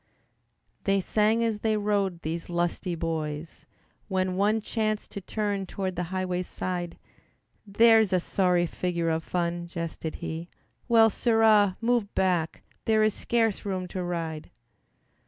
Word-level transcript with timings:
They 0.85 0.99
sang 0.99 1.43
as 1.43 1.59
they 1.59 1.77
rode, 1.77 2.23
these 2.23 2.49
lusty 2.49 2.95
boys, 2.95 3.67
When 4.07 4.35
one 4.35 4.59
chanced 4.59 5.11
to 5.11 5.21
turn 5.21 5.67
toward 5.67 5.95
the 5.95 6.05
highway's 6.09 6.47
side, 6.47 6.97
"There's 7.67 8.11
a 8.11 8.19
sorry 8.19 8.65
figure 8.65 9.11
of 9.11 9.23
fun," 9.23 9.67
jested 9.67 10.15
he, 10.15 10.49
"Well, 10.87 11.11
Sirrah! 11.11 11.77
move 11.81 12.11
back, 12.15 12.63
there 12.85 13.03
is 13.03 13.13
scarce 13.13 13.63
room 13.63 13.87
to 13.89 14.01
ride." 14.01 14.49